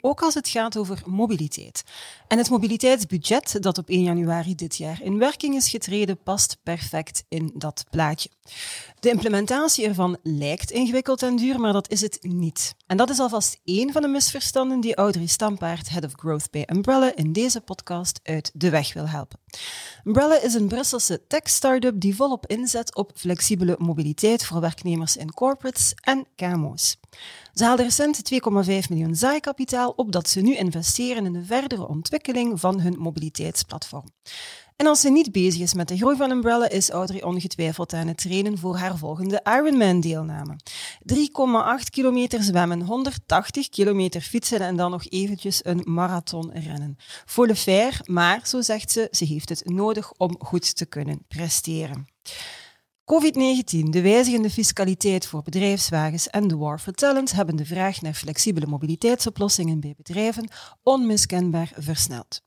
[0.00, 1.84] ook als het gaat over mobiliteit.
[2.28, 7.24] En het mobiliteitsbudget dat op 1 januari dit jaar in werking is getreden, past perfect
[7.28, 8.28] in dat plaatje.
[9.00, 12.74] De implementatie ervan lijkt ingewikkeld en duur, maar dat is het niet.
[12.86, 16.68] En dat is alvast één van de misverstanden die Audrey Stampaard, Head of Growth bij
[16.72, 19.38] Umbrella, in deze podcast uit de weg wil helpen.
[20.04, 25.94] Umbrella is een Brusselse tech-startup die volop inzet op flexibele mobiliteit voor werknemers in corporates
[26.00, 26.96] en KMO's.
[27.52, 28.38] Ze haalden recent 2,5
[28.88, 29.55] miljoen zaaikapitaal
[29.96, 34.04] op dat ze nu investeren in de verdere ontwikkeling van hun mobiliteitsplatform.
[34.76, 38.06] En als ze niet bezig is met de groei van Umbrella, is Audrey ongetwijfeld aan
[38.06, 40.56] het trainen voor haar volgende Ironman-deelname.
[41.80, 46.96] 3,8 kilometer zwemmen, 180 kilometer fietsen en dan nog eventjes een marathon rennen.
[47.24, 52.06] Volle fair, maar, zo zegt ze, ze heeft het nodig om goed te kunnen presteren.
[53.14, 58.12] COVID-19, de wijzigende fiscaliteit voor bedrijfswagens en de war for talent hebben de vraag naar
[58.12, 60.48] flexibele mobiliteitsoplossingen bij bedrijven
[60.82, 62.42] onmiskenbaar versneld.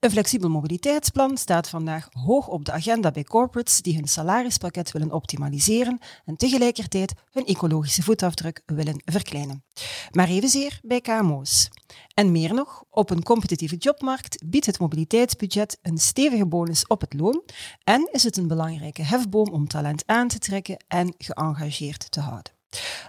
[0.00, 5.12] Een flexibel mobiliteitsplan staat vandaag hoog op de agenda bij corporates die hun salarispakket willen
[5.12, 9.64] optimaliseren en tegelijkertijd hun ecologische voetafdruk willen verkleinen.
[10.10, 11.68] Maar evenzeer bij KMO's.
[12.14, 17.14] En meer nog, op een competitieve jobmarkt biedt het mobiliteitsbudget een stevige bonus op het
[17.14, 17.42] loon
[17.84, 22.57] en is het een belangrijke hefboom om talent aan te trekken en geëngageerd te houden.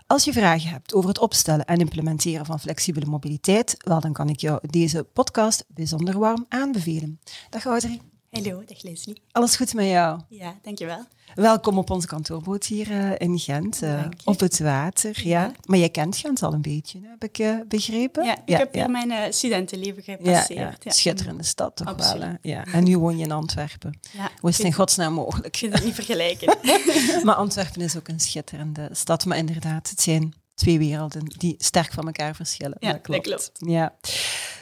[0.07, 4.29] Als je vragen hebt over het opstellen en implementeren van flexibele mobiliteit, wel, dan kan
[4.29, 7.19] ik jou deze podcast bijzonder warm aanbevelen.
[7.49, 8.01] Dag Audrey.
[8.31, 9.21] Hallo, dag Leslie.
[9.31, 10.19] Alles goed met jou?
[10.29, 11.05] Ja, dankjewel.
[11.35, 15.27] Welkom op onze kantoorboot hier uh, in Gent, uh, op het water.
[15.27, 15.51] Ja.
[15.65, 18.25] Maar jij kent Gent al een beetje, heb ik uh, begrepen?
[18.25, 20.83] Ja, ik heb hier mijn studentenleven gepasseerd.
[20.83, 22.23] Ja, Schitterende stad toch Absoluut.
[22.23, 22.37] wel.
[22.41, 22.65] Ja.
[22.65, 23.99] En nu woon je in Antwerpen.
[24.11, 25.55] Ja, Hoe is het in godsnaam mogelijk?
[25.61, 26.57] Ik kan het niet vergelijken.
[27.25, 29.25] maar Antwerpen is ook een schitterende stad.
[29.25, 32.77] Maar inderdaad, het zijn twee werelden die sterk van elkaar verschillen.
[32.79, 33.25] Ja, dat klopt.
[33.25, 33.71] Dat klopt.
[33.71, 33.93] Ja.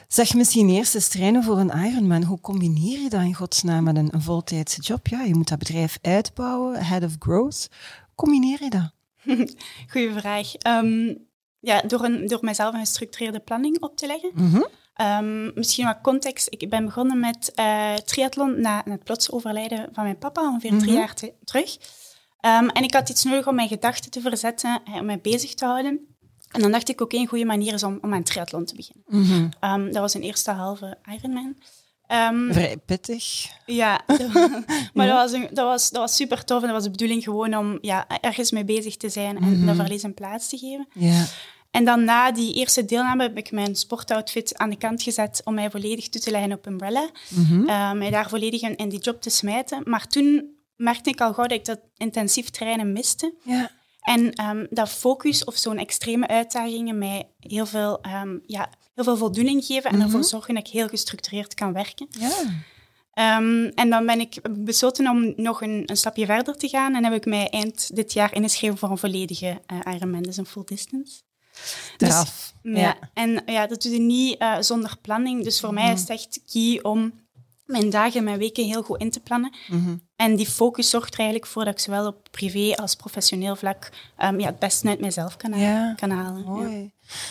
[0.08, 2.24] Zeg misschien eerst eens trainen voor een Ironman.
[2.24, 5.08] Hoe combineer je dat in godsnaam met een, een voltijdse job?
[5.08, 7.68] Ja, je moet dat bedrijf uitbouwen, head of growth.
[8.06, 8.92] Hoe combineer je dat?
[9.92, 10.52] Goeie vraag.
[10.68, 11.28] Um,
[11.60, 14.32] ja, door, een, door mijzelf een gestructureerde planning op te leggen.
[14.34, 14.54] Mm
[14.96, 15.52] -hmm.
[15.56, 16.48] misschien wat context.
[16.50, 20.72] Ik ben begonnen met uh, triathlon na, na, het plots overlijden van mijn papa, ongeveer
[20.72, 20.86] mm -hmm.
[20.86, 21.14] drie jaar
[21.44, 21.78] terug.
[22.42, 25.66] Um, en ik had iets nodig om mijn gedachten te verzetten, om mij bezig te
[25.66, 26.17] houden.
[26.58, 29.04] En dan dacht ik ook een goede manier is om, om aan triathlon te beginnen.
[29.08, 29.72] Mm -hmm.
[29.72, 31.56] um, dat was een eerste halve Ironman.
[32.12, 33.48] Um, Vrij pittig.
[33.66, 34.02] Ja,
[34.94, 35.14] maar ja.
[35.14, 36.62] Dat, was een, dat, was, dat was super tof.
[36.62, 39.54] En dat was de bedoeling gewoon om ja, ergens mee bezig te zijn en mm
[39.54, 39.66] -hmm.
[39.66, 40.88] dat verlies een plaats te geven.
[40.94, 41.26] Ja.
[41.72, 45.54] En dan na die eerste deelname heb ik mijn sportoutfit aan de kant gezet om
[45.54, 47.10] mij volledig toe te leggen op Umbrella.
[47.30, 47.70] Mm -hmm.
[47.70, 49.82] uh, mij daar volledig in, in die job te smijten.
[49.86, 53.34] Maar toen merkte ik al gauw dat ik dat intensief trainen miste.
[53.44, 53.72] Ja.
[54.08, 59.18] En um, dat focus of zo'n extreme uitdagingen mij heel veel, um, ja, heel veel
[59.18, 60.10] voldoening geven en mm -hmm.
[60.10, 62.08] ervoor zorgen dat ik heel gestructureerd kan werken.
[62.10, 63.38] Ja.
[63.38, 67.04] Um, en dan ben ik besloten om nog een, een, stapje verder te gaan en
[67.04, 70.64] heb ik mij eind dit jaar ingeschreven voor een volledige uh, Ironman, dus een full
[70.66, 71.22] distance.
[71.52, 72.54] Straf.
[72.62, 72.80] Dus, ja.
[72.80, 72.98] ja.
[73.14, 75.44] En ja, dat doe je niet uh, zonder planning.
[75.44, 75.86] Dus voor mm -hmm.
[75.86, 77.14] mij is het echt key om
[77.66, 79.56] mijn dagen en mijn weken heel goed in te plannen.
[79.68, 80.07] Mm -hmm.
[80.18, 83.90] En die focus zorgt er eigenlijk voor dat ik zowel op privé als professioneel vlak
[84.24, 86.44] um, ja, het beste uit mezelf kan, ja, kan halen.
[86.46, 86.78] Mooi.
[86.78, 86.90] Ja.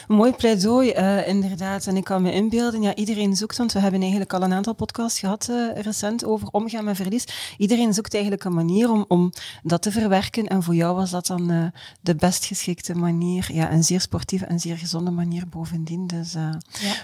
[0.09, 1.87] Mooi pleidooi, uh, inderdaad.
[1.87, 4.75] En ik kan me inbeelden, ja, iedereen zoekt, want we hebben eigenlijk al een aantal
[4.75, 7.55] podcasts gehad uh, recent over omgaan met verlies.
[7.59, 9.33] Iedereen zoekt eigenlijk een manier om, om
[9.63, 10.47] dat te verwerken.
[10.47, 11.67] En voor jou was dat dan uh,
[12.01, 13.49] de best geschikte manier.
[13.53, 16.07] Ja, een zeer sportieve en zeer gezonde manier bovendien.
[16.07, 16.59] Dus ja.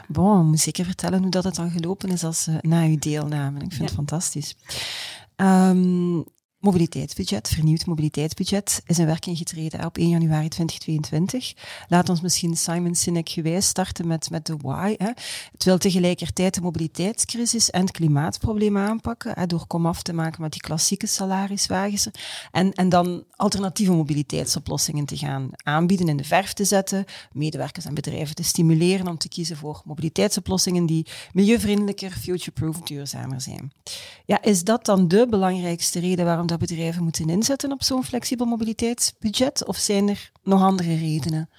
[0.09, 3.61] bon, moet zeker vertellen hoe dat het dan gelopen is als na uw deelname.
[3.61, 4.57] Ik vind het fantastisch.
[5.43, 6.25] Um,
[6.63, 11.55] mobiliteitsbudget, vernieuwd mobiliteitsbudget, is in werking getreden op 1 januari 2022.
[11.89, 14.95] Laat ons misschien Simon Sinek gewijs starten met, met de why.
[14.99, 15.11] Hè.
[15.53, 20.53] Het wil tegelijkertijd de mobiliteitscrisis en het klimaatprobleem aanpakken, hè, door komaf te maken met
[20.53, 22.09] die klassieke salariswagens
[22.51, 27.95] en, en dan alternatieve mobiliteitsoplossingen te gaan aanbieden, in de verf te zetten, medewerkers en
[27.95, 33.73] bedrijven te stimuleren om te kiezen voor mobiliteitsoplossingen die milieuvriendelijker, future-proof, duurzamer zijn.
[34.25, 38.47] Ja, is dat dan de belangrijkste reden waarom dat bedrijven moeten inzetten op zo'n flexibel
[38.47, 39.67] mobiliteitsbudget?
[39.67, 41.51] Of zijn er nog andere redenen?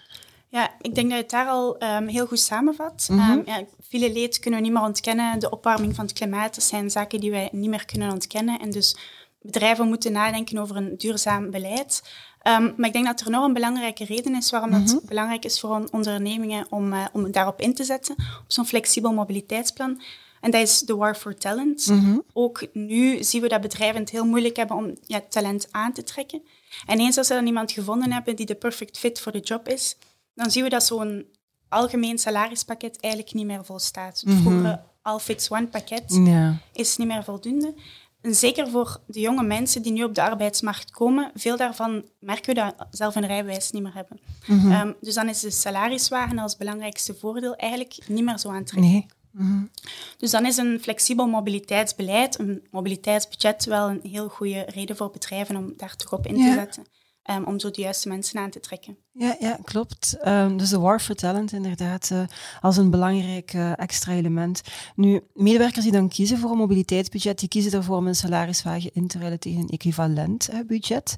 [0.47, 3.07] Ja, ik denk dat je het daar al um, heel goed samenvat.
[3.11, 3.31] Mm -hmm.
[3.31, 5.39] um, ja, viele leed kunnen we niet meer ontkennen.
[5.39, 8.59] De opwarming van het klimaat, dat zijn zaken die wij niet meer kunnen ontkennen.
[8.59, 8.97] En dus
[9.41, 12.01] bedrijven moeten nadenken over een duurzaam beleid.
[12.47, 14.95] Um, maar ik denk dat er nog een belangrijke reden is waarom mm -hmm.
[14.95, 19.13] het belangrijk is voor ondernemingen om, uh, om daarop in te zetten, op zo'n flexibel
[19.13, 20.01] mobiliteitsplan.
[20.43, 21.87] En dat is de war for talent.
[21.87, 22.23] Mm -hmm.
[22.33, 26.03] Ook nu zien we dat bedrijven het heel moeilijk hebben om ja, talent aan te
[26.03, 26.41] trekken.
[26.85, 29.67] En eens als ze dan iemand gevonden hebben die de perfect fit voor de job
[29.67, 29.97] is,
[30.35, 31.25] dan zien we dat zo'n
[31.69, 34.21] algemeen salarispakket eigenlijk niet meer volstaat.
[34.25, 34.81] Het vroegere mm -hmm.
[35.01, 36.57] all fits one pakket ja.
[36.73, 37.73] is niet meer voldoende.
[38.21, 42.55] En zeker voor de jonge mensen die nu op de arbeidsmarkt komen, veel daarvan merken
[42.55, 44.19] we dat zelf een rijbewijs niet meer hebben.
[44.45, 44.71] Mm -hmm.
[44.71, 48.93] um, dus dan is de salariswagen als belangrijkste voordeel eigenlijk niet meer zo aantrekkelijk.
[48.93, 49.21] Nee.
[49.33, 49.69] Mm -hmm.
[50.17, 55.55] Dus dan is een flexibel mobiliteitsbeleid, een mobiliteitsbudget, wel een heel goede reden voor bedrijven
[55.55, 56.53] om daar toch op in te ja.
[56.53, 56.83] zetten.
[57.31, 58.97] Um, om zo de juiste mensen aan te trekken.
[59.11, 60.17] Ja, ja klopt.
[60.27, 62.23] Um, dus de war for talent inderdaad uh,
[62.61, 64.61] als een belangrijk uh, extra element.
[64.95, 69.07] Nu, medewerkers die dan kiezen voor een mobiliteitsbudget, die kiezen ervoor om een salariswagen in
[69.07, 71.15] te ruilen tegen een equivalent uh, budget.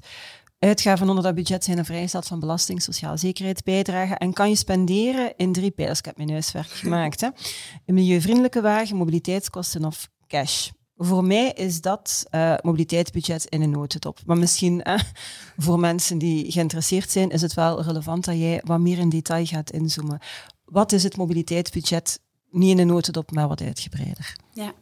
[0.66, 4.56] Uitgaven onder dat budget zijn een vrijstaat van belasting, sociale zekerheid, bijdragen en kan je
[4.56, 5.98] spenderen in drie pijlers.
[5.98, 7.20] Ik heb mijn huiswerk gemaakt.
[7.20, 7.28] Hè.
[7.86, 10.70] Een milieuvriendelijke wagen, mobiliteitskosten of cash.
[10.96, 14.18] Voor mij is dat uh, mobiliteitsbudget in een notendop.
[14.24, 14.98] Maar misschien uh,
[15.64, 19.44] voor mensen die geïnteresseerd zijn, is het wel relevant dat jij wat meer in detail
[19.44, 20.18] gaat inzoomen.
[20.64, 22.20] Wat is het mobiliteitsbudget?
[22.50, 24.36] Niet in een notendop, maar wat uitgebreider.
[24.52, 24.72] Ja,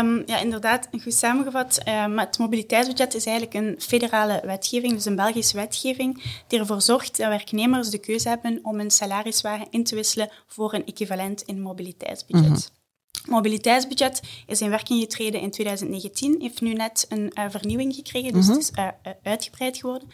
[0.00, 1.80] um, ja inderdaad, goed samengevat.
[1.88, 7.16] Um, het mobiliteitsbudget is eigenlijk een federale wetgeving, dus een Belgische wetgeving, die ervoor zorgt
[7.16, 11.60] dat werknemers de keuze hebben om een salariswagen in te wisselen voor een equivalent in
[11.60, 12.48] mobiliteitsbudget.
[12.48, 12.80] Mm -hmm.
[13.26, 18.46] Mobiliteitsbudget is in werking getreden in 2019, heeft nu net een uh, vernieuwing gekregen, dus
[18.46, 18.60] mm -hmm.
[18.60, 20.08] het is uh, uitgebreid geworden.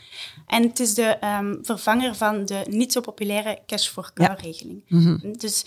[0.46, 4.82] En het is de um, vervanger van de niet zo populaire cash-for-car-regeling.
[4.86, 4.96] Ja.
[4.96, 5.38] Mm -hmm.
[5.38, 5.64] Dus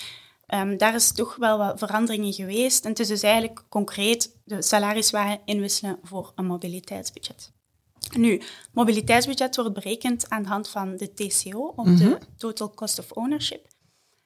[0.54, 2.84] um, daar is toch wel wat veranderingen geweest.
[2.84, 7.52] En het is dus eigenlijk concreet de salariswagen inwisselen voor een mobiliteitsbudget.
[8.18, 12.10] Nu, mobiliteitsbudget wordt berekend aan de hand van de TCO, of mm -hmm.
[12.10, 13.68] de Total Cost of Ownership.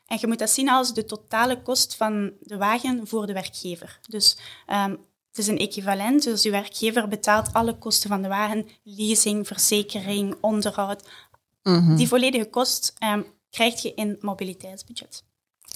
[0.06, 4.00] En je moet dat zien als de totale kost van de wagen voor de werkgever.
[4.10, 4.38] Dus
[4.68, 4.92] um,
[5.30, 10.36] het is een equivalent, dus je werkgever betaalt alle kosten van de wagen, leasing, verzekering,
[10.42, 11.10] onderhoud.
[11.64, 11.96] Mm -hmm.
[11.96, 15.24] Die volledige kost um, krijg je in mobiliteitsbudget.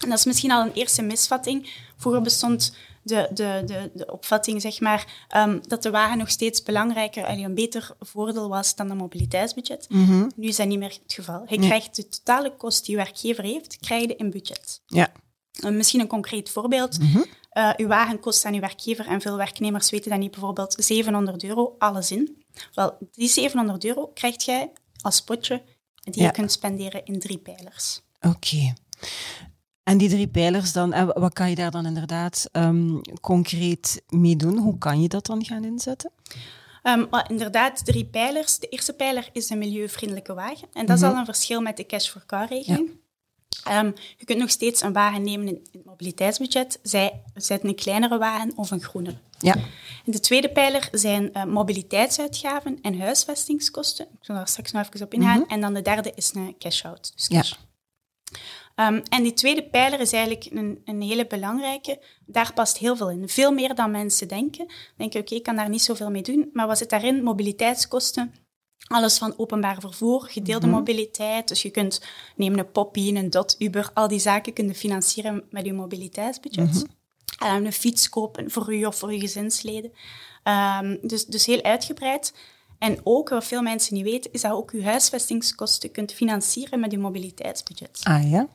[0.03, 1.69] En dat is misschien al een eerste misvatting.
[1.97, 2.73] Vroeger bestond
[3.03, 7.39] de, de, de, de opvatting, zeg maar, um, dat de wagen nog steeds belangrijker en
[7.39, 9.85] een beter voordeel was dan een mobiliteitsbudget.
[9.89, 10.31] Mm -hmm.
[10.35, 11.43] Nu is dat niet meer het geval.
[11.47, 11.67] Je nee.
[11.67, 14.81] krijgt de totale kost die je werkgever heeft, krijg je in budget.
[14.85, 15.11] Ja.
[15.63, 16.99] Uh, misschien een concreet voorbeeld.
[16.99, 17.25] Mm -hmm.
[17.53, 21.43] uh, uw wagen kost aan uw werkgever, en veel werknemers weten dat niet, bijvoorbeeld 700
[21.43, 22.43] euro, alles in.
[22.73, 24.71] Wel, die 700 euro krijg jij
[25.01, 25.61] als potje
[25.95, 26.25] die ja.
[26.25, 28.01] je kunt spenderen in drie pijlers.
[28.21, 28.35] Oké.
[28.35, 28.73] Okay.
[29.83, 34.35] En die drie pijlers dan, en wat kan je daar dan inderdaad um, concreet mee
[34.35, 34.57] doen?
[34.57, 36.11] Hoe kan je dat dan gaan inzetten?
[36.83, 38.59] Um, inderdaad, drie pijlers.
[38.59, 40.67] De eerste pijler is een milieuvriendelijke wagen.
[40.73, 41.03] En dat mm -hmm.
[41.03, 42.89] is al een verschil met de cash-for-car-regeling.
[42.89, 43.79] Ja.
[43.79, 48.17] Um, je kunt nog steeds een wagen nemen in het mobiliteitsbudget, zij, zij een kleinere
[48.17, 49.17] wagen of een groenere.
[49.39, 49.55] Ja.
[50.05, 54.05] En de tweede pijler zijn uh, mobiliteitsuitgaven en huisvestingskosten.
[54.05, 55.35] Ik zal daar straks nog even op ingaan.
[55.35, 55.49] Mm -hmm.
[55.49, 57.11] En dan de derde is een cash-out.
[57.15, 57.49] Dus cash.
[57.49, 57.57] Ja.
[58.79, 62.01] Um, en die tweede pijler is eigenlijk een, een, hele belangrijke.
[62.25, 63.29] Daar past heel veel in.
[63.29, 64.67] Veel meer dan mensen denken.
[64.97, 66.49] Denken, oké, okay, ik kan daar niet zoveel mee doen.
[66.53, 67.23] Maar wat zit daarin?
[67.23, 68.33] Mobiliteitskosten.
[68.87, 70.79] Alles van openbaar vervoer, gedeelde mm -hmm.
[70.81, 71.47] mobiliteit.
[71.47, 72.01] Dus je kunt
[72.35, 73.91] nemen een Poppy, een Dot, Uber.
[73.93, 76.73] Al die zaken kunnen financieren met je mobiliteitsbudget.
[76.73, 76.87] Mm
[77.37, 77.55] -hmm.
[77.55, 79.91] um, een fiets kopen voor u of voor uw gezinsleden.
[80.43, 82.33] Um, dus, dus heel uitgebreid.
[82.77, 86.93] En ook, wat veel mensen niet weten, is dat ook uw huisvestingskosten kunt financieren met
[86.93, 87.99] uw mobiliteitsbudget.
[88.03, 88.47] Ah ja?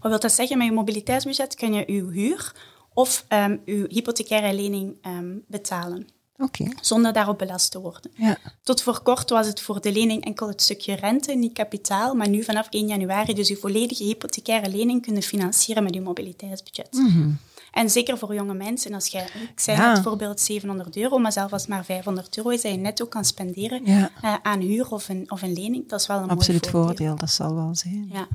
[0.00, 0.58] Wat wil dat zeggen?
[0.58, 2.54] Met je mobiliteitsbudget kun je uw huur
[2.94, 6.06] of um, uw hypothecaire lening um, betalen.
[6.36, 6.72] Okay.
[6.80, 8.10] Zonder daarop belast te worden.
[8.14, 8.36] Ja.
[8.62, 12.14] Tot voor kort was het voor de lening enkel het stukje rente, niet kapitaal.
[12.14, 16.92] Maar nu vanaf 1 januari dus uw volledige hypothecaire lening kunnen financieren met uw mobiliteitsbudget.
[16.92, 17.38] Mm -hmm.
[17.72, 19.92] En zeker voor jonge mensen, als jij, ik zei ja.
[19.92, 23.24] bijvoorbeeld 700 euro, maar zelfs als het maar 500 euro is, dat je netto kan
[23.24, 24.10] spenderen ja.
[24.24, 27.16] uh, aan huur of een, of een lening, dat is wel een Absoluut voordeel.
[27.16, 28.10] dat zal wel zijn.
[28.12, 28.28] Ja.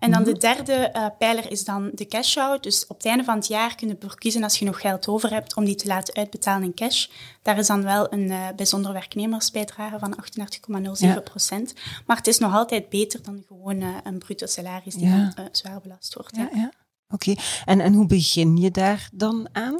[0.00, 2.62] En dan de derde uh, pijler is dan de cash-out.
[2.62, 5.08] Dus op het einde van het jaar kun je ervoor kiezen als je nog geld
[5.08, 7.06] over hebt om die te laten uitbetalen in cash.
[7.42, 10.16] Daar is dan wel een uh, bijzondere werknemersbijdrage van
[11.16, 11.72] 38,07 procent.
[11.74, 11.82] Ja.
[12.06, 15.32] Maar het is nog altijd beter dan gewoon uh, een bruto salaris die ja.
[15.34, 16.36] dan zwaar belast wordt.
[16.36, 16.72] Ja, ja.
[17.08, 17.44] Oké, okay.
[17.64, 19.76] en, en hoe begin je daar dan aan?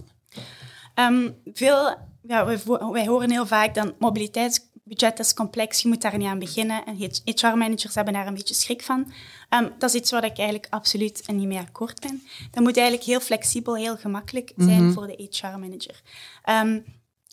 [0.95, 2.59] Um, veel, ja, wij,
[2.93, 4.61] wij horen heel vaak dan mobiliteits
[4.91, 6.85] budget is complex, je moet daar niet aan beginnen.
[6.85, 9.13] En HR-managers hebben daar een beetje schrik van.
[9.49, 12.23] Ehm, dat is iets waar ik eigenlijk absoluut niet mee akkoord ben.
[12.51, 14.93] Dat moet eigenlijk heel flexibel, heel gemakkelijk zijn mhm.
[14.93, 16.01] voor de HR-manager.
[16.49, 16.85] Um,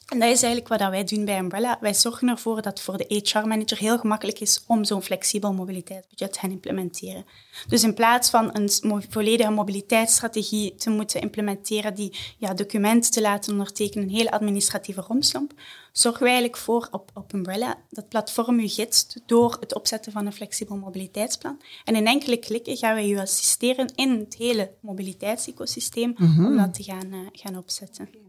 [0.08, 1.78] en dat is eigenlijk wat wij doen bij Umbrella.
[1.82, 6.34] Wij zorgen ervoor dat het voor de HR-manager heel gemakkelijk is om zo'n flexibel mobiliteitsbudget
[6.34, 7.26] te gaan implementeren.
[7.68, 8.70] Dus in plaats van een
[9.10, 15.54] volledige mobiliteitsstrategie te moeten implementeren, die ja, documenten te laten ondertekenen, een hele administratieve romslomp,
[15.92, 20.26] zorgen wij eigenlijk voor op, op Umbrella dat platform u gidst door het opzetten van
[20.26, 21.62] een flexibel mobiliteitsplan.
[21.86, 26.74] En in enkele klikken gaan wij u assisteren in het hele mobiliteitsecosysteem mm om dat
[26.74, 28.27] te gaan, uh, gaan opzetten.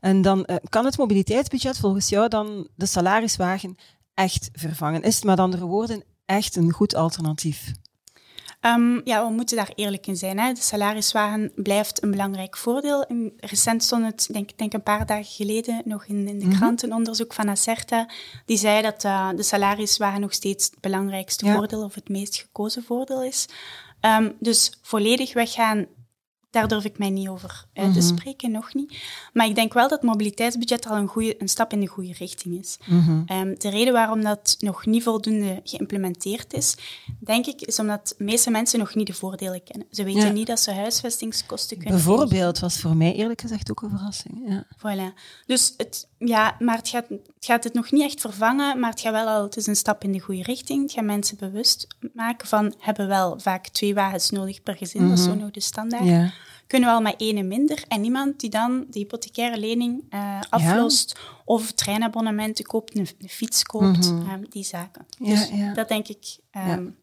[0.00, 3.76] En dan uh, kan het mobiliteitsbudget volgens jou dan de salariswagen
[4.14, 5.02] echt vervangen?
[5.02, 7.72] Is het met andere woorden echt een goed alternatief?
[8.66, 10.38] Um, ja, we moeten daar eerlijk in zijn.
[10.38, 10.52] Hè.
[10.52, 13.04] De salariswagen blijft een belangrijk voordeel.
[13.36, 16.82] Recent stond het, denk denk een paar dagen geleden, nog in, in de mm krant
[16.82, 18.08] een onderzoek van Acerta.
[18.46, 22.82] Die zei dat uh, de salariswagen nog steeds het belangrijkste voordeel of het meest gekozen
[22.82, 23.48] voordeel is.
[24.00, 25.86] Um, dus volledig weggaan
[26.52, 28.08] daar durf ik mij niet over uit te mhm.
[28.08, 28.98] spreken, nog niet.
[29.32, 32.12] Maar ik denk wel dat het mobiliteitsbudget al een, goede, een stap in de goede
[32.18, 32.78] richting is.
[32.86, 33.20] Mm
[33.58, 36.76] de reden waarom dat nog niet voldoende geïmplementeerd is,
[37.18, 39.86] denk ik, is omdat de meeste mensen nog niet de voordelen kennen.
[39.90, 43.90] Ze weten niet dat ze huisvestingskosten kunnen Bijvoorbeeld, was voor mij eerlijk gezegd ook een
[43.90, 44.42] verrassing.
[44.46, 44.66] Ja.
[44.76, 45.14] Voilà.
[45.46, 49.00] Dus het, ja, maar het gaat, het gaat het nog niet echt vervangen, maar het
[49.00, 50.82] gaat wel al, het is een stap in de goede richting.
[50.82, 55.18] Het gaat mensen bewust maken van, hebben wel vaak twee wagens nodig per gezin, dat
[55.18, 56.04] is zo nog de standaard.
[56.04, 56.32] Ja
[56.72, 57.84] kunnen we al met ene minder.
[57.88, 64.10] En niemand die dan de hypothecaire lening uh, aflost of treinabonnementen koopt, een, fiets koopt,
[64.10, 64.28] mhm.
[64.28, 65.06] ehm, die zaken.
[65.18, 66.38] Dus dat denk ik
[66.68, 66.96] um,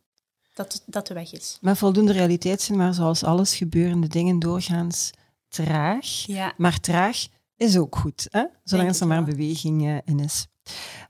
[0.53, 1.57] dat, dat de weg is.
[1.61, 5.11] Maar voldoende realiteit zijn, maar zoals alles gebeurende dingen doorgaans
[5.47, 6.25] traag.
[6.57, 8.43] Maar traag is ook goed, hè?
[8.63, 10.47] zolang er maar een beweging uh, in is.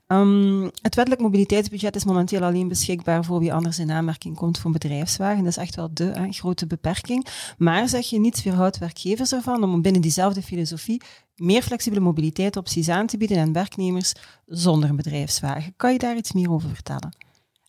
[0.06, 4.70] Um, het wettelijk mobiliteitsbudget is momenteel alleen beschikbaar voor wie anders in aanmerking komt voor
[4.70, 5.44] bedrijfswagen.
[5.44, 7.26] Dat is echt wel de grote beperking.
[7.58, 11.02] Maar zeg je, niets weerhoudt werkgevers ervan om binnen diezelfde filosofie
[11.34, 14.12] meer flexibele mobiliteitsopties aan te bieden aan werknemers
[14.46, 15.74] zonder een bedrijfswagen.
[15.76, 17.16] Kan je daar iets meer over vertellen?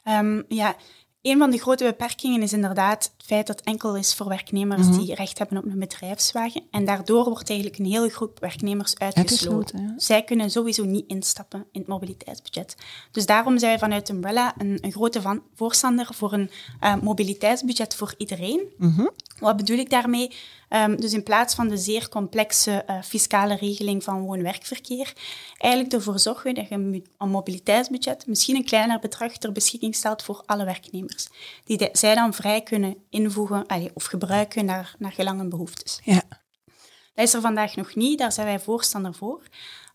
[0.03, 0.75] Um, ja,
[1.21, 4.87] een van de grote beperkingen is inderdaad het feit dat het enkel is voor werknemers
[4.87, 4.99] mhm.
[4.99, 6.63] die recht hebben op een bedrijfswagen.
[6.71, 9.93] En daardoor wordt eigenlijk een hele groep werknemers uitgesloten.
[9.97, 12.75] Zij kunnen sowieso niet instappen in het mobiliteitsbudget.
[13.11, 16.51] Dus daarom zijn wij vanuit Umbrella een, een grote van, voorstander voor een
[16.83, 18.61] uh, mobiliteitsbudget voor iedereen.
[18.77, 19.07] Mhm.
[19.39, 20.31] Wat bedoel ik daarmee?
[20.69, 25.13] Um, dus in plaats van de zeer complexe uh, fiscale regeling van woon-werkverkeer,
[25.57, 30.43] eigenlijk ervoor zorgen dat je een mobiliteitsbudget misschien een kleiner bedrag ter beschikking stelt voor
[30.45, 31.10] alle werknemers.
[31.63, 35.99] Die zij dan vrij kunnen invoegen allee, of gebruiken naar, naar gelang hun behoeftes.
[36.03, 36.23] Ja.
[37.13, 39.41] Dat is er vandaag nog niet, daar zijn wij voorstander voor.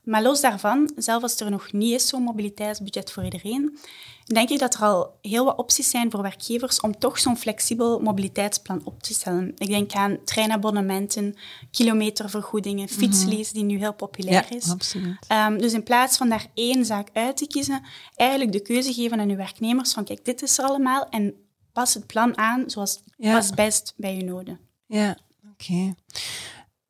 [0.07, 3.79] Maar los daarvan, zelfs als er nog niet is zo'n mobiliteitsbudget voor iedereen,
[4.25, 8.01] denk ik dat er al heel wat opties zijn voor werkgevers om toch zo'n flexibel
[8.01, 9.53] mobiliteitsplan op te stellen.
[9.59, 11.37] Ik denk aan treinabonnementen,
[11.71, 12.95] kilometervergoedingen, mhm.
[12.95, 14.71] fietslease, die nu heel populair ja, is.
[14.71, 15.17] Absoluut.
[15.33, 17.83] Um, dus in plaats van daar één zaak uit te kiezen,
[18.15, 21.35] eigenlijk de keuze geven aan uw werknemers van kijk, dit is er allemaal en
[21.73, 23.35] pas het plan aan zoals ja.
[23.35, 24.61] past best bij je noden.
[24.87, 25.17] Ja,
[25.53, 25.95] oké.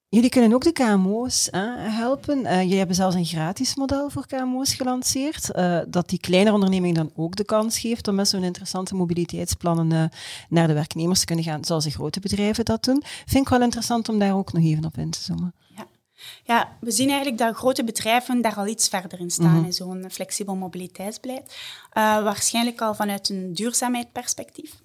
[0.09, 2.39] Jullie kunnen ook de KMO's helpen.
[2.39, 6.95] Uh, jullie hebben zelfs een gratis model voor KMO's gelanceerd, uh, dat die kleine onderneming
[6.95, 10.05] dan ook de kans geeft om met zo'n interessante mobiliteitsplannen uh,
[10.49, 13.03] naar de werknemers te kunnen gaan, zoals de grote bedrijven dat doen.
[13.27, 15.55] Vind ik wel interessant om daar ook nog even op in te zoomen.
[15.77, 15.87] Ja.
[16.45, 19.65] Ja, we zien eigenlijk dat grote bedrijven daar al iets verder in staan, mhm.
[19.65, 21.57] in zo'n flexibel mobiliteitsbeleid.
[21.93, 24.81] waarschijnlijk al vanuit een duurzaamheidsperspectief.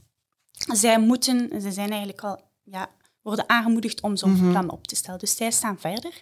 [0.51, 2.89] Zij moeten, ze zijn eigenlijk al ja,
[3.21, 4.49] worden aangemoedigd om zo'n mhm.
[4.49, 5.19] plan op te stellen.
[5.19, 6.21] Dus zij staan verder.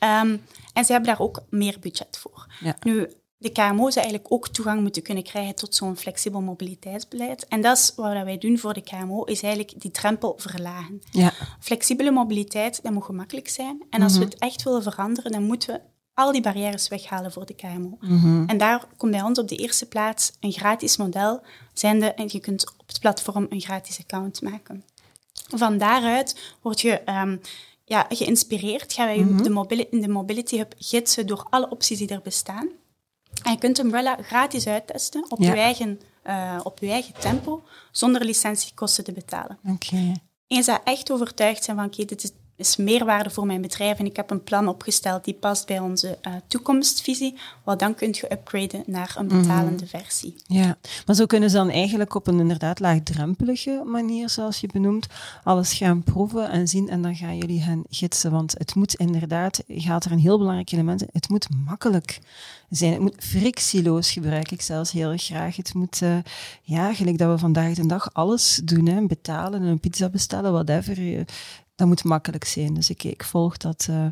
[0.00, 0.42] Um,
[0.72, 2.46] en zij hebben daar ook meer budget voor.
[2.82, 3.08] Nu,
[3.40, 7.46] de KMO's eigenlijk ook toegang moeten kunnen krijgen tot zo'n flexibel mobiliteitsbeleid.
[7.48, 11.02] En dat is wat wij doen voor de KMO, is eigenlijk die drempel verlagen.
[11.10, 11.32] Ja.
[11.60, 13.82] Flexibele mobiliteit, dat moet gemakkelijk zijn.
[13.90, 14.28] En als we mhm.
[14.28, 15.80] het echt willen veranderen, dan moeten we
[16.14, 17.96] al die barrières weghalen voor de KMO.
[18.00, 18.44] Mhm.
[18.46, 21.42] En daar komt bij ons op de eerste plaats een gratis model,
[21.72, 24.84] zijnde, en je kunt op het platform een gratis account maken.
[25.54, 27.40] Van daaruit word je um,
[27.84, 28.92] ja, geïnspireerd.
[28.92, 29.42] Gaan wij je mhm.
[29.42, 32.68] de in de Mobility Hub gidsen door alle opties die er bestaan.
[33.42, 38.24] En je kunt Umbrella gratis uittesten op, je, eigen, uh, op je eigen tempo, zonder
[38.24, 39.58] licentiekosten te betalen.
[39.68, 40.16] Okay.
[40.46, 42.30] Eens dat echt overtuigd zijn van, oké, dit is
[42.60, 46.18] is meerwaarde voor mijn bedrijf en ik heb een plan opgesteld die past bij onze
[46.26, 49.98] uh, toekomstvisie, wel dan kun je upgraden naar een betalende mhm.
[49.98, 50.34] versie.
[50.46, 50.76] Ja,
[51.06, 55.06] maar zo kunnen ze dan eigenlijk op een inderdaad laagdrempelige manier, zoals je benoemt,
[55.44, 58.30] alles gaan proeven en zien en dan gaan jullie hen gidsen.
[58.30, 62.18] Want het moet inderdaad, gaat er een heel belangrijk element in, het moet makkelijk
[62.70, 62.92] zijn.
[62.92, 65.56] Het moet frictieloos gebruik ik zelfs heel graag.
[65.56, 66.16] Het moet, uh,
[66.62, 71.24] ja, gelijk dat we vandaag de dag alles doen, hè, betalen, een pizza bestellen, whatever
[71.80, 72.74] dat moet makkelijk zijn.
[72.74, 74.06] Dus ik, ik volg dat uh,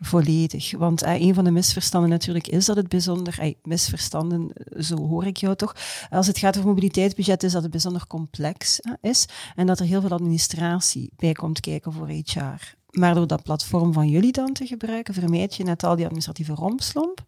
[0.00, 0.76] volledig.
[0.76, 5.36] Want uh, een van de misverstanden natuurlijk is dat het bijzonder, misverstanden, zo hoor ik
[5.36, 5.76] jou toch,
[6.10, 10.00] als het gaat over mobiliteitsbudget, is dat het bijzonder complex is en dat er heel
[10.00, 12.74] veel administratie bij komt kijken voor HR.
[12.90, 16.54] Maar door dat platform van jullie dan te gebruiken, vermijd je net al die administratieve
[16.54, 17.24] romslomp.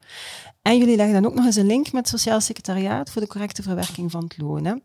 [0.63, 3.29] En jullie leggen dan ook nog eens een link met het Sociaal Secretariaat voor de
[3.29, 4.83] correcte verwerking van het loon.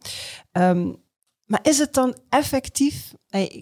[0.52, 1.02] Um,
[1.46, 3.14] maar is het dan effectief?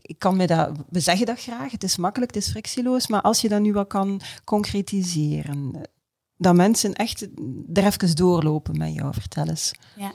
[0.02, 3.22] Ik kan me dat, we zeggen dat graag, het is makkelijk, het is frictieloos, maar
[3.22, 5.82] als je dat nu wat kan concretiseren,
[6.38, 7.22] dat mensen echt
[7.74, 9.72] er even doorlopen met jou, vertel eens.
[9.96, 10.14] Ja.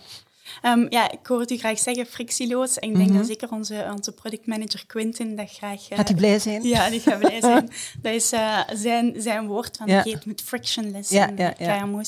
[0.62, 2.78] Um, ja, ik hoor het u graag zeggen, frictieloos.
[2.78, 3.18] En ik denk mhm.
[3.18, 5.90] dat zeker onze, onze productmanager Quintin dat graag...
[5.90, 6.62] Uh, gaat hij blij zijn?
[6.62, 7.70] Ja, die gaat blij zijn.
[8.02, 10.02] dat is uh, zijn, zijn woord van, ja.
[10.02, 12.06] het moet frictionless ja, ja, ja.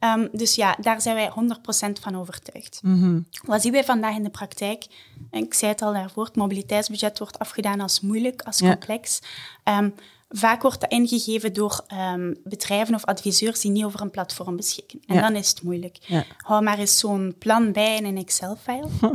[0.00, 2.80] Um, dus ja, daar zijn wij 100% van overtuigd.
[2.82, 4.86] Mm Wat zien wij vandaag in de praktijk?
[5.30, 9.20] Ik zei het al daarvoor, het mobiliteitsbudget wordt afgedaan als moeilijk, als complex.
[9.64, 9.94] Um,
[10.28, 15.00] vaak wordt dat ingegeven door um, bedrijven of adviseurs die niet over een platform beschikken.
[15.06, 15.98] En dan is het moeilijk.
[16.00, 16.24] Ja.
[16.36, 18.88] Hou maar eens zo'n plan bij in een Excel-file.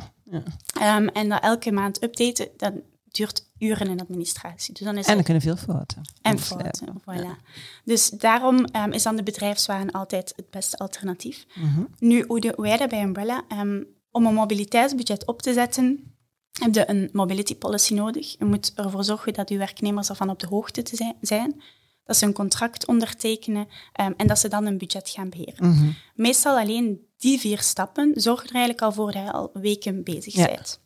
[0.73, 0.97] Ja.
[0.97, 2.73] Um, en dat elke maand updaten, dat
[3.11, 4.73] duurt uren in administratie.
[4.73, 6.01] Dus dan is en er kunnen veel fouten.
[6.21, 7.43] En fouten, voilà.
[7.83, 11.45] Dus daarom um, is dan de bedrijfswagen altijd het beste alternatief.
[11.55, 16.13] Mm Nu, hoe, wij dat bij Umbrella, um, om een mobiliteitsbudget op te zetten,
[16.59, 18.35] heb je een mobility policy nodig.
[18.37, 21.61] Je moet ervoor zorgen dat je werknemers ervan op de hoogte te zijn,
[22.03, 23.67] dat ze een contract ondertekenen
[24.01, 25.67] um, en dat ze dan een budget gaan beheren.
[25.67, 30.03] Mm Meestal alleen die vier stappen zorgen er eigenlijk al voor dat je al weken
[30.03, 30.45] bezig ja.
[30.45, 30.80] bent.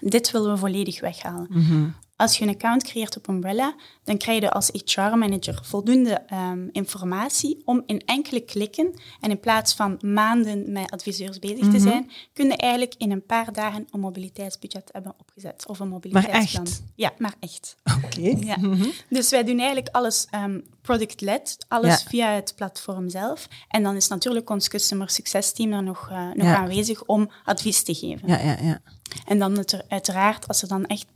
[0.00, 1.46] Dit willen we volledig weghalen.
[1.50, 1.88] Mhm.
[2.16, 7.62] Als je een account creëert op Umbrella, dan krijg je als HR-manager voldoende um, informatie
[7.64, 11.80] om in enkele klikken en in plaats van maanden met adviseurs bezig te mhm.
[11.80, 16.62] zijn, kun je eigenlijk in een paar dagen een mobiliteitsbudget hebben opgezet of een mobiliteitsplan.
[16.62, 16.82] Maar echt?
[16.94, 17.76] Ja, maar echt.
[18.04, 18.36] Oké.
[18.40, 18.56] Ja.
[18.58, 18.88] Mhm.
[19.08, 23.48] Dus wij doen eigenlijk alles um, product-led, alles via het platform zelf.
[23.68, 27.82] En dan is natuurlijk ons customer success team er nog, uh, nog aanwezig om advies
[27.82, 28.28] te geven.
[28.28, 28.80] Ja, ja, ja.
[29.26, 31.06] En dan uiteraard, als er dan echt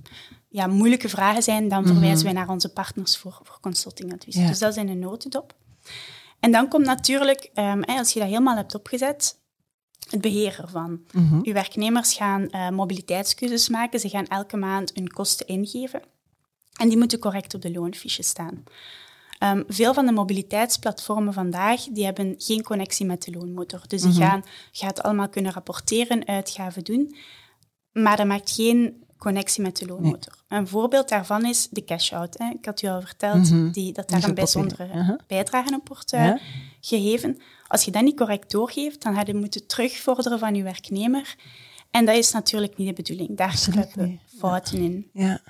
[0.50, 1.92] ja, moeilijke vragen zijn, dan mhm.
[1.92, 4.34] verwijzen wij naar onze partners voor, voor consultingadvies.
[4.34, 5.54] Dus dat is in een notendop.
[6.40, 9.38] En dan komt natuurlijk, um, als je dat helemaal hebt opgezet,
[10.10, 11.00] het beheer ervan.
[11.12, 14.00] Mm Uw werknemers gaan uh, mobiliteitskeuzes maken.
[14.00, 16.02] Ze gaan elke maand hun kosten ingeven.
[16.76, 18.64] En die moeten correct op de loonfiche staan.
[19.42, 23.82] Um, veel van de mobiliteitsplatformen vandaag die hebben geen connectie met de loonmotor.
[23.86, 27.16] Dus die mm gaan, gaat allemaal kunnen rapporteren, uitgaven doen.
[27.92, 30.34] Maar dat maakt geen connectie met de loonmotor.
[30.48, 32.40] Een voorbeeld daarvan is de cash-out.
[32.40, 33.70] Ik had u al verteld mhm.
[33.70, 36.32] die, dat daar een bijzondere bijdrage op wordt uh,
[36.80, 37.38] gegeven.
[37.66, 41.34] Als je dat niet correct doorgeeft, dan had je moeten terugvorderen van je werknemer.
[41.90, 43.36] En dat is natuurlijk niet de bedoeling.
[43.36, 45.10] Daar sluipen fouten in.
[45.12, 45.40] Ja.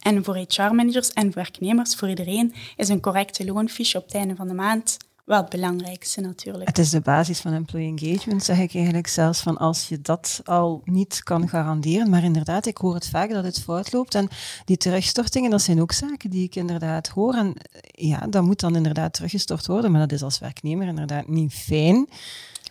[0.00, 4.48] En voor HR-managers en werknemers, voor iedereen, is een correcte loonfiche op het einde van
[4.48, 4.96] de maand
[5.30, 6.66] wel het belangrijkste natuurlijk.
[6.66, 10.40] Het is de basis van employee engagement, zeg ik eigenlijk zelfs van als je dat
[10.44, 12.10] al niet kan garanderen.
[12.10, 14.14] Maar inderdaad, ik hoor het vaak dat het fout loopt.
[14.14, 14.28] En
[14.64, 17.34] die terugstortingen, dat zijn ook zaken die ik inderdaad hoor.
[17.34, 19.90] En ja, dat moet dan inderdaad teruggestort worden.
[19.90, 22.08] Maar dat is als werknemer inderdaad niet fijn.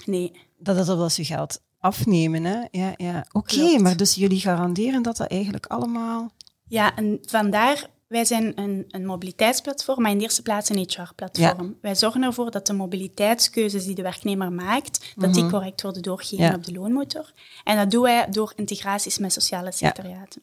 [0.06, 0.32] Nee.
[0.58, 2.44] Dat is als je geld afnemen.
[2.44, 2.60] Hè?
[2.72, 3.26] Ja, ja.
[3.32, 6.32] Oké, maar dus jullie garanderen dat dat eigenlijk allemaal...
[6.68, 11.78] Ja, en vandaar wij zijn een, een, mobiliteitsplatform, maar in de eerste plaats een HR-platform.
[11.82, 15.52] Wij zorgen ervoor dat de mobiliteitskeuzes die de werknemer maakt, dat die mhm.
[15.52, 17.34] correct worden doorgegeven op de loonmotor.
[17.64, 20.42] En dat doen wij door integraties met sociale secretariaten.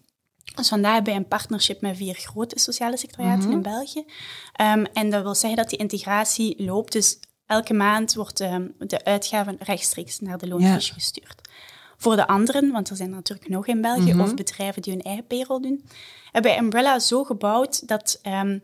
[0.55, 3.71] Dus vandaar hebben wij een partnership met vier grote sociale secretariaten in mhm.
[3.71, 4.05] België.
[4.61, 6.93] Um, en dat wil zeggen dat die integratie loopt.
[6.93, 11.46] Dus elke maand wordt um, de uitgaven rechtstreeks naar de loonfiche gestuurd.
[11.97, 14.21] Voor de anderen, want er zijn natuurlijk nog in België, mhm.
[14.21, 15.85] of bedrijven die hun eigen payroll doen,
[16.33, 18.63] hebben wij Umbrella zo gebouwd dat, um,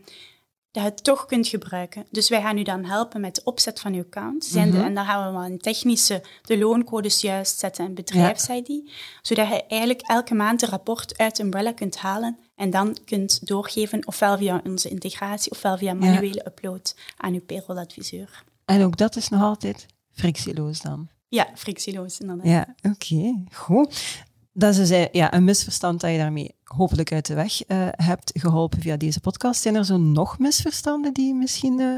[0.71, 2.07] dat je het toch kunt gebruiken.
[2.11, 4.45] Dus wij gaan u dan helpen met de opzet van uw account.
[4.45, 4.81] Zijn mhm.
[4.81, 8.91] en dan gaan we wel een technische de looncodes juist zetten en bedrijfs-ID,
[9.23, 14.07] zodat je eigenlijk elke maand een rapport uit Umbrella kunt halen en dan kunt doorgeven,
[14.07, 18.45] ofwel via onze integratie, ofwel via manuele upload aan uw payrolladviseur.
[18.65, 21.09] En ook dat is nog altijd frictieloos dan?
[21.33, 22.47] Ja, frictieloos inderdaad.
[22.47, 24.23] Ja, oké, goed.
[24.53, 28.31] Dat is dus, ja, een misverstand dat je daarmee hopelijk uit de weg uh, hebt
[28.35, 29.61] geholpen via deze podcast.
[29.61, 31.97] Zijn er zo nog misverstanden die je misschien uh,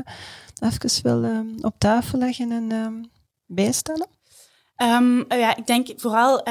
[0.60, 3.04] even wil uh, op tafel leggen en ehm,
[3.46, 4.06] bijstellen?
[4.82, 6.44] Um, ja, ik denk vooral,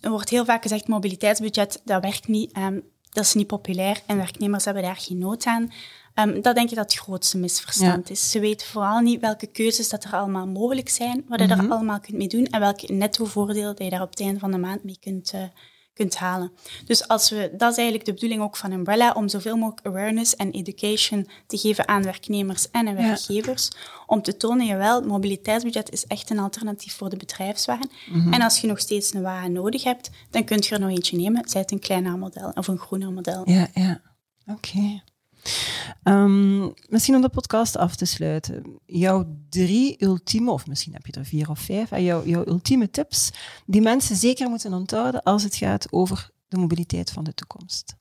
[0.00, 2.54] er wordt heel vaak gezegd, mobiliteitsbudget, dat werkt niet,
[3.10, 5.72] dat is niet populair en werknemers hebben daar geen nood aan.
[6.14, 8.30] Um, dat denk ik dat het grootste misverstand is.
[8.30, 11.62] Ze weten vooral niet welke keuzes dat er allemaal mogelijk zijn, wat je mm er
[11.62, 11.72] mhm.
[11.72, 14.50] allemaal kunt mee doen en welke netto voordelen dat je daar op het einde van
[14.50, 15.42] de maand mee kunt, uh,
[15.94, 16.52] kunt halen.
[16.84, 20.36] Dus als we, dat is eigenlijk de bedoeling ook van Umbrella, om zoveel mogelijk awareness
[20.36, 23.68] en education te geven aan werknemers en aan werkgevers,
[24.06, 27.90] om te tonen, jawel, het mobiliteitsbudget is echt een alternatief voor de bedrijfswagen.
[28.10, 28.32] Mhm.
[28.32, 31.16] En als je nog steeds een wagen nodig hebt, dan kun je er nog eentje
[31.16, 33.42] nemen, zij het een kleiner model of een groener model.
[33.50, 34.00] Ja, ja.
[34.46, 35.02] Oké.
[36.04, 38.80] Um, misschien om de podcast af te sluiten.
[38.86, 43.30] Jouw drie ultieme, of misschien heb je er vier of vijf, jouw, jouw ultieme tips
[43.66, 47.96] die mensen zeker moeten onthouden als het gaat over de mobiliteit van de toekomst.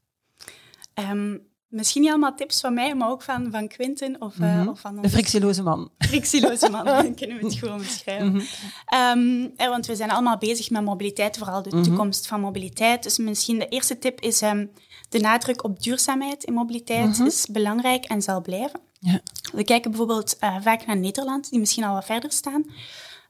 [0.96, 4.80] Um, misschien niet allemaal tips van mij, maar ook van, van Quinten of, uh, of
[4.80, 5.02] van ons...
[5.02, 5.90] De frictieloze man.
[6.10, 8.32] Frictieloze man, dan kunnen we het gewoon beschrijven.
[8.32, 8.42] Mm
[8.94, 11.84] um, want we zijn allemaal bezig met mobiliteit, vooral de mhm.
[11.84, 13.04] toekomst van mobiliteit.
[13.04, 14.40] Dus misschien de eerste tip is
[15.10, 17.26] de nadruk op duurzaamheid in mobiliteit mhm.
[17.26, 18.80] is belangrijk en zal blijven.
[19.00, 19.22] Ja.
[19.54, 22.66] We kijken bijvoorbeeld uh, vaak naar Nederland, die misschien al wat verder staan.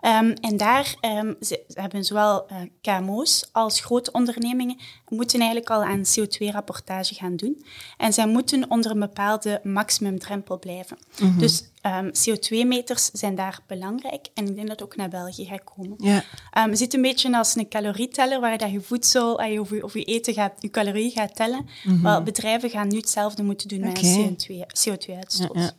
[0.02, 5.84] Um, en daar um, ze, hebben zowel uh, KMO's als grote ondernemingen moeten eigenlijk al
[5.84, 7.66] aan CO2-rapportage gaan doen.
[7.98, 10.98] En zij moeten onder een bepaalde maximumdrempel blijven.
[11.20, 11.40] Mm -hmm.
[11.40, 15.96] Dus um, CO2-meters zijn daar belangrijk en ik denk dat ook naar België gaat komen.
[15.98, 16.24] Ja.
[16.50, 20.04] Het zit een beetje als een calorieteller waar dat je voedsel of je, of je
[20.04, 21.62] eten gaat, je calorieën gaat tellen.
[21.84, 22.04] Mm -hmm.
[22.04, 23.94] Wel, bedrijven gaan nu hetzelfde moeten doen okay.
[23.94, 25.50] met CO2-uitstoot.
[25.50, 25.74] CO2 ja, ja.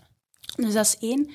[0.57, 1.31] Dus dat is één.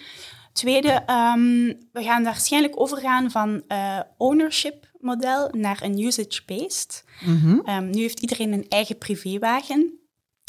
[0.58, 7.04] Tweede, um, we gaan waarschijnlijk overgaan van uh, ownership model naar een usage-based.
[7.26, 7.70] Mm -hmm.
[7.70, 10.00] um, nu heeft iedereen een eigen privéwagen.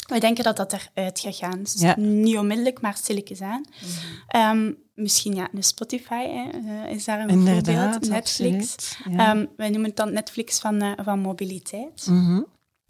[0.07, 1.63] We denken dat dat eruit gaat gaan.
[1.63, 1.95] Dus ja.
[1.97, 3.65] niet onmiddellijk, maar stilletjes aan.
[3.69, 3.87] Mm
[4.27, 4.59] -hmm.
[4.59, 8.09] um, misschien ja, een Spotify hè, uh, is daar een Inderdaad, voorbeeld.
[8.09, 8.75] Netflix.
[9.09, 9.47] Ja.
[9.57, 12.07] wij noemen het dan Netflix van, uh, van mobiliteit.
[12.09, 12.45] Mm -hmm.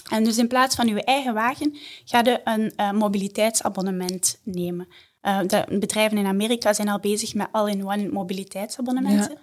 [0.09, 4.87] En dus in plaats van uw eigen wagen, ga je een uh, mobiliteitsabonnement nemen.
[5.21, 9.37] Uh, de bedrijven in Amerika zijn al bezig met all-in-one mobiliteitsabonnementen.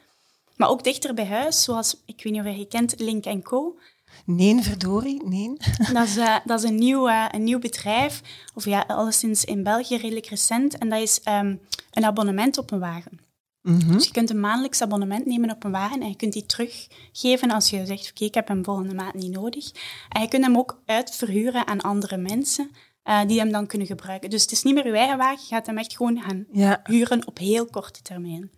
[0.57, 3.77] Maar ook dichter bij huis, zoals, ik weet niet of je kent, Link Co.
[4.25, 5.53] Nee, verdorie, nee.
[5.93, 8.23] Dat is, uh, dat is een, nieuw, uh, een nieuw bedrijf,
[8.55, 10.79] of ja, alleszins in België redelijk recent.
[10.79, 11.61] En dat is um,
[11.91, 13.21] een abonnement op een wagen.
[13.63, 13.93] Mm -hmm.
[13.93, 17.51] Dus je kunt een maandelijks abonnement nemen op een wagen en je kunt die teruggeven
[17.51, 19.71] als je zegt, oké, ik heb hem volgende maand niet nodig.
[20.09, 22.71] En je kunt hem ook uitverhuren aan andere mensen.
[23.09, 24.31] Uh, die hem dan kunnen gebruiken.
[24.31, 26.81] Dus het is niet meer uw eigen wagen, je gaat hem echt gewoon gaan ja.
[26.85, 28.51] huren op heel korte termijn.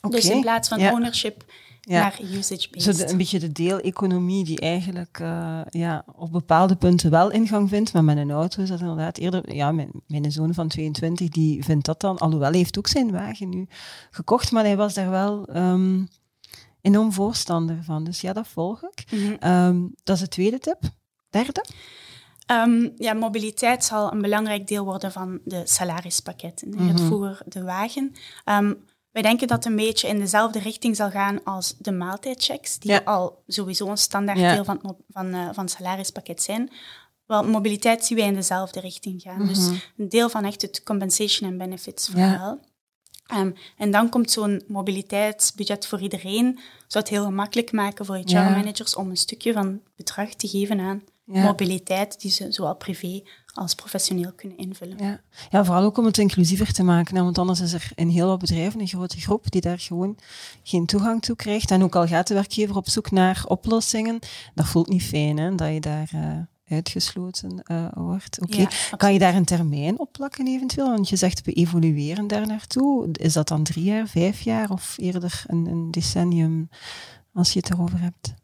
[0.00, 0.20] Okay.
[0.20, 0.92] Dus in plaats van ja.
[0.92, 1.44] ownership
[1.80, 2.00] ja.
[2.00, 2.96] naar usage-based.
[2.96, 7.92] Zo een beetje de deeleconomie die eigenlijk uh, ja, op bepaalde punten wel ingang vindt,
[7.92, 9.54] maar met een auto is dat inderdaad eerder...
[9.54, 13.10] Ja, mijn, mijn zoon van 22, die vindt dat dan, alhoewel hij heeft ook zijn
[13.10, 13.66] wagen nu
[14.10, 15.56] gekocht, maar hij was daar wel...
[15.56, 16.08] Um,
[16.84, 18.04] enorm voorstander van.
[18.04, 19.04] Dus ja, dat volg ik.
[19.10, 19.50] Mm -hmm.
[19.50, 20.78] um, dat is de tweede tip.
[21.30, 21.64] Derde?
[22.46, 26.68] Um, ja, mobiliteit zal een belangrijk deel worden van de salarispakketten.
[26.68, 26.88] Mm -hmm.
[26.88, 28.12] Het vroeger de wagen.
[28.44, 32.78] Um, wij denken dat het een beetje in dezelfde richting zal gaan als de maaltijdchecks,
[32.78, 33.00] die ja.
[33.04, 34.54] al sowieso een standaard ja.
[34.54, 36.70] deel van, van, uh, van het salarispakket zijn.
[37.26, 39.34] Wel, mobiliteit zien wij in dezelfde richting gaan.
[39.34, 39.54] Mm -hmm.
[39.54, 42.60] Dus een deel van echt het compensation and benefits verhaal.
[43.26, 43.40] Ja.
[43.40, 46.58] Um, en dan komt zo'n mobiliteitsbudget voor iedereen.
[46.86, 51.02] Zou het heel gemakkelijk maken voor HR-managers om een stukje van bedrag te geven aan
[51.24, 51.44] ja.
[51.44, 53.22] mobiliteit die ze zowel privé
[53.54, 54.98] als professioneel kunnen invullen.
[54.98, 55.20] Ja.
[55.50, 57.14] ja, vooral ook om het inclusiever te maken.
[57.14, 60.18] Want anders is er in heel wat bedrijven een grote groep die daar gewoon
[60.62, 61.70] geen toegang toe krijgt.
[61.70, 64.18] En ook al gaat de werkgever op zoek naar oplossingen,
[64.54, 68.40] dat voelt niet fijn hè, dat je daar uh, uitgesloten uh, wordt.
[68.40, 68.66] Oké, okay.
[68.90, 70.90] ja, kan je daar een termijn op plakken eventueel?
[70.90, 73.08] Want je zegt we evolueren daar naartoe.
[73.12, 76.68] Is dat dan drie jaar, vijf jaar of eerder een, een decennium
[77.32, 78.34] als je het erover hebt?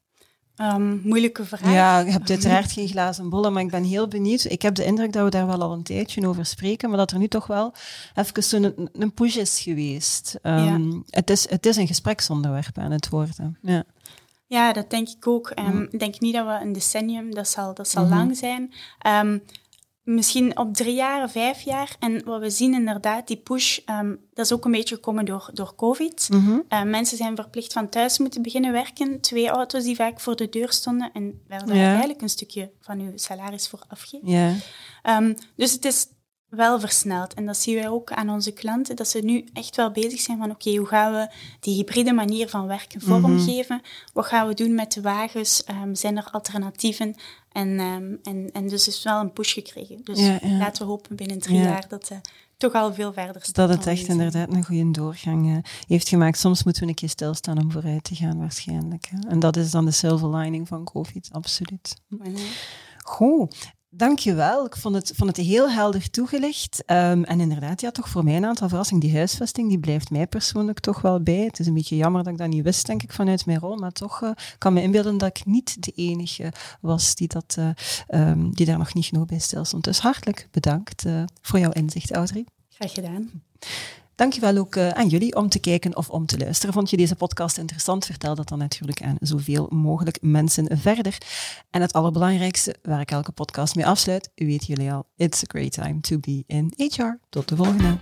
[0.60, 1.72] Um, moeilijke vraag.
[1.72, 4.44] Ja, je hebt uiteraard geen glazen bollen, maar ik ben heel benieuwd.
[4.44, 7.10] Ik heb de indruk dat we daar wel al een tijdje over spreken, maar dat
[7.10, 7.72] er nu toch wel
[8.14, 10.38] even een, een push is geweest.
[10.42, 11.00] Um, ja.
[11.10, 13.58] het, is, het is een gespreksonderwerp aan het worden.
[13.62, 13.84] Ja.
[14.46, 15.52] Ja, dat denk ik ook.
[15.58, 18.18] Um, Ik denk niet dat we een decennium, dat zal, dat zal mm -hmm.
[18.18, 18.72] lang zijn.
[19.26, 19.42] Um,
[20.02, 21.96] misschien op drie jaar, vijf jaar.
[21.98, 25.50] En wat we zien inderdaad, die push, um, dat is ook een beetje gekomen door,
[25.52, 26.28] door COVID.
[26.32, 26.64] Mm -hmm.
[26.68, 29.20] uh, mensen zijn verplicht van thuis moeten beginnen werken.
[29.20, 31.10] Twee auto's die vaak voor de deur stonden.
[31.12, 31.88] En werden ja.
[31.88, 34.28] eigenlijk een stukje van uw salaris voor afgeven.
[34.28, 34.54] Ja.
[35.02, 36.06] Um, dus het is
[36.50, 37.34] wel versneld.
[37.34, 40.38] En dat zien wij ook aan onze klanten, dat ze nu echt wel bezig zijn
[40.38, 43.20] van oké, hoe gaan we die hybride manier van werken mhm.
[43.20, 43.80] vormgeven?
[44.12, 45.62] Wat gaan we doen met de wagens?
[45.82, 47.14] Um, zijn er alternatieven?
[47.52, 50.00] En, um, en, en dus is wel een push gekregen.
[50.04, 52.18] Dus laten we hopen binnen drie jaar dat uh,
[52.56, 53.54] toch al veel verder staat.
[53.54, 56.38] Dat het echt inderdaad een goede doorgang uh, heeft gemaakt.
[56.38, 59.06] Soms moeten we een keer stilstaan om vooruit te gaan waarschijnlijk.
[59.10, 59.28] Hè.
[59.28, 61.96] En dat is dan de silver lining van COVID, absoluut.
[63.04, 63.72] Goed.
[63.92, 64.66] Dankjewel.
[64.66, 66.82] Ik vond het, vond het heel helder toegelicht.
[66.86, 69.02] Um, en inderdaad, ja, toch voor mij een aantal verrassingen.
[69.02, 71.44] Die huisvesting die blijft mij persoonlijk toch wel bij.
[71.44, 73.76] Het is een beetje jammer dat ik dat niet wist, denk ik, vanuit mijn rol.
[73.76, 77.70] Maar toch uh, kan me inbeelden dat ik niet de enige was die, dat, uh,
[78.08, 79.84] um, die daar nog niet genoeg bij stilstond.
[79.84, 82.44] Dus hartelijk bedankt uh, voor jouw inzicht, Audrey.
[82.68, 83.30] Graag gedaan.
[84.20, 86.74] Dankjewel ook uh, aan jullie om te kijken of om te luisteren.
[86.74, 88.04] Vond je deze podcast interessant?
[88.06, 91.18] Vertel dat dan natuurlijk aan zoveel mogelijk mensen verder.
[91.70, 95.72] En het allerbelangrijkste, waar ik elke podcast mee afsluit, weten jullie al, it's a great
[95.72, 97.18] time to be in HR.
[97.28, 97.98] Tot de volgende.